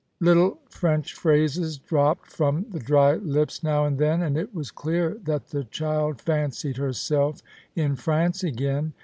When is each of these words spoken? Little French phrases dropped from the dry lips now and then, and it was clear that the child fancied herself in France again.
Little 0.19 0.57
French 0.67 1.13
phrases 1.13 1.77
dropped 1.77 2.25
from 2.25 2.65
the 2.71 2.79
dry 2.79 3.17
lips 3.17 3.61
now 3.61 3.85
and 3.85 3.99
then, 3.99 4.23
and 4.23 4.35
it 4.35 4.51
was 4.55 4.71
clear 4.71 5.19
that 5.25 5.49
the 5.49 5.65
child 5.65 6.19
fancied 6.19 6.77
herself 6.77 7.43
in 7.75 7.95
France 7.95 8.43
again. 8.43 8.93